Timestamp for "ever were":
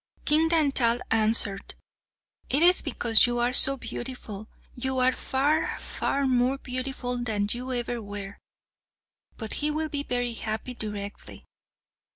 7.71-8.39